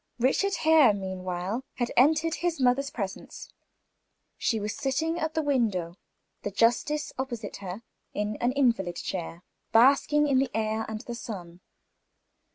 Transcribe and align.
Richard 0.17 0.55
Hare, 0.61 0.95
meanwhile, 0.95 1.63
had 1.75 1.91
entered 1.95 2.33
his 2.33 2.59
mother's 2.59 2.89
presence. 2.89 3.53
She 4.35 4.59
was 4.59 4.75
sitting 4.75 5.19
at 5.19 5.35
the 5.35 5.41
open 5.41 5.47
window, 5.53 5.95
the 6.41 6.49
justice 6.49 7.13
opposite 7.19 7.53
to 7.53 7.61
her, 7.61 7.81
in 8.11 8.35
an 8.37 8.51
invalid 8.53 8.95
chair, 8.95 9.43
basking 9.71 10.27
in 10.27 10.39
the 10.39 10.49
air 10.55 10.87
and 10.89 11.01
the 11.01 11.13
sun. 11.13 11.59